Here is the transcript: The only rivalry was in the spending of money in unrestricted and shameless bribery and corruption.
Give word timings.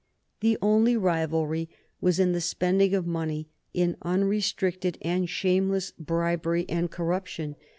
The 0.39 0.57
only 0.63 0.97
rivalry 0.97 1.69
was 1.99 2.17
in 2.19 2.31
the 2.31 2.41
spending 2.41 2.95
of 2.95 3.05
money 3.05 3.49
in 3.71 3.97
unrestricted 4.01 4.97
and 5.03 5.29
shameless 5.29 5.91
bribery 5.91 6.65
and 6.67 6.89
corruption. 6.89 7.55